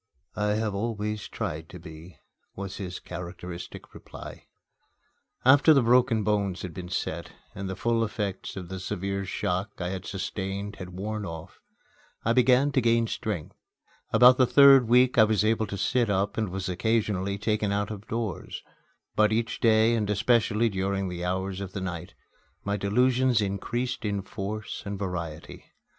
"I 0.35 0.53
have 0.55 0.73
always 0.73 1.27
tried 1.27 1.69
to 1.69 1.77
be," 1.79 2.17
was 2.55 2.77
his 2.77 2.99
characteristic 2.99 3.93
reply. 3.93 4.47
After 5.45 5.75
the 5.75 5.83
broken 5.83 6.23
bones 6.23 6.63
had 6.63 6.73
been 6.73 6.89
set, 6.89 7.33
and 7.53 7.69
the 7.69 7.75
full 7.75 8.03
effects 8.03 8.55
of 8.55 8.67
the 8.67 8.79
severe 8.79 9.25
shock 9.25 9.73
I 9.79 9.89
had 9.89 10.07
sustained 10.07 10.77
had 10.77 10.89
worn 10.97 11.23
off, 11.23 11.59
I 12.25 12.33
began 12.33 12.71
to 12.71 12.81
gain 12.81 13.05
strength. 13.05 13.55
About 14.11 14.39
the 14.39 14.47
third 14.47 14.87
week 14.89 15.19
I 15.19 15.23
was 15.23 15.45
able 15.45 15.67
to 15.67 15.77
sit 15.77 16.09
up 16.09 16.35
and 16.35 16.49
was 16.49 16.67
occasionally 16.67 17.37
taken 17.37 17.71
out 17.71 17.91
of 17.91 18.07
doors 18.07 18.63
But 19.15 19.31
each 19.31 19.59
day, 19.59 19.93
and 19.93 20.09
especially 20.09 20.69
during 20.69 21.09
the 21.09 21.23
hours 21.23 21.61
of 21.61 21.73
the 21.73 21.79
night, 21.79 22.15
my 22.65 22.75
delusions 22.75 23.39
increased 23.39 24.03
in 24.03 24.23
force 24.23 24.81
and 24.83 24.97
variety. 24.97 25.65